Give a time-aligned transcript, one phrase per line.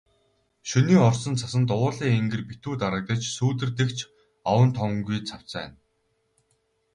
[0.69, 3.99] Шөнийн орсон цасанд уулын энгэр битүү дарагдаж, сүүдэртэх ч
[4.51, 5.75] овон товонгүй цавцайна.